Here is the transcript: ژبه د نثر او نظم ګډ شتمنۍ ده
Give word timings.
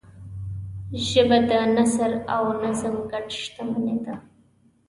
ژبه 1.07 1.37
د 1.49 1.51
نثر 1.75 2.11
او 2.35 2.43
نظم 2.61 2.95
ګډ 3.11 3.27
شتمنۍ 3.41 3.97
ده 4.05 4.15